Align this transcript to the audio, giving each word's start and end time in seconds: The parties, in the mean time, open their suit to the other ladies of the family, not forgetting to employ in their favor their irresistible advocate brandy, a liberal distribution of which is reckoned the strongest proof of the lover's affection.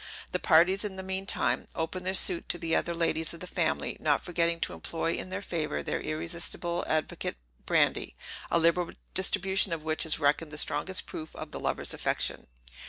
The 0.31 0.39
parties, 0.39 0.83
in 0.83 0.95
the 0.95 1.03
mean 1.03 1.27
time, 1.27 1.67
open 1.75 2.03
their 2.05 2.15
suit 2.15 2.49
to 2.49 2.57
the 2.57 2.75
other 2.75 2.95
ladies 2.95 3.35
of 3.35 3.39
the 3.39 3.45
family, 3.45 3.97
not 3.99 4.25
forgetting 4.25 4.59
to 4.61 4.73
employ 4.73 5.13
in 5.13 5.29
their 5.29 5.43
favor 5.43 5.83
their 5.83 6.01
irresistible 6.01 6.83
advocate 6.87 7.37
brandy, 7.67 8.15
a 8.49 8.57
liberal 8.57 8.93
distribution 9.13 9.71
of 9.71 9.83
which 9.83 10.03
is 10.03 10.17
reckoned 10.17 10.49
the 10.49 10.57
strongest 10.57 11.05
proof 11.05 11.35
of 11.35 11.51
the 11.51 11.59
lover's 11.59 11.93
affection. 11.93 12.47